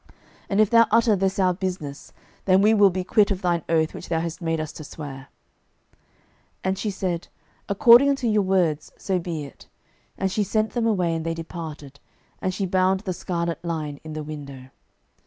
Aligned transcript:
06:002:020 0.01 0.09
And 0.49 0.61
if 0.61 0.69
thou 0.71 0.87
utter 0.89 1.15
this 1.15 1.37
our 1.37 1.53
business, 1.53 2.11
then 2.45 2.59
we 2.63 2.73
will 2.73 2.89
be 2.89 3.03
quit 3.03 3.29
of 3.29 3.43
thine 3.43 3.61
oath 3.69 3.93
which 3.93 4.09
thou 4.09 4.19
hast 4.19 4.41
made 4.41 4.59
us 4.59 4.71
to 4.71 4.83
swear. 4.83 5.27
06:002:021 5.93 5.97
And 6.63 6.79
she 6.79 6.89
said, 6.89 7.27
According 7.69 8.09
unto 8.09 8.25
your 8.27 8.41
words, 8.41 8.91
so 8.97 9.19
be 9.19 9.45
it. 9.45 9.67
And 10.17 10.31
she 10.31 10.41
sent 10.43 10.71
them 10.71 10.87
away, 10.87 11.13
and 11.13 11.23
they 11.23 11.35
departed: 11.35 11.99
and 12.41 12.51
she 12.51 12.65
bound 12.65 13.01
the 13.01 13.13
scarlet 13.13 13.63
line 13.63 13.99
in 14.03 14.13
the 14.13 14.23
window. 14.23 14.71